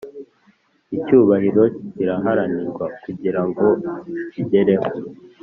Icyubahiro 0.95 1.63
kiraharanirwa 1.93 2.85
kugirango 3.03 3.65
ukigereho 4.23 4.87